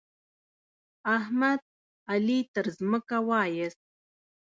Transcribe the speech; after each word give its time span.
احمد؛ 1.17 1.59
علي 2.11 2.39
تر 2.53 2.65
ځمکه 2.77 3.17
واېست. 3.27 3.81